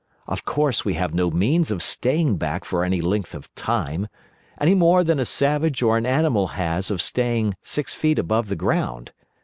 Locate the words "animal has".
6.07-6.89